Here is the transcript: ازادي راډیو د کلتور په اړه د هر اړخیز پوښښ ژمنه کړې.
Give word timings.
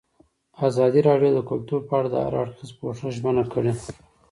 ازادي 0.67 1.01
راډیو 1.09 1.31
د 1.35 1.39
کلتور 1.49 1.79
په 1.89 1.93
اړه 1.99 2.09
د 2.11 2.15
هر 2.25 2.33
اړخیز 2.41 2.71
پوښښ 2.79 3.01
ژمنه 3.15 3.43
کړې. 3.53 3.73